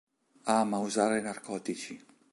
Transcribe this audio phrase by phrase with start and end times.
[0.55, 1.95] Ama usare narcotici.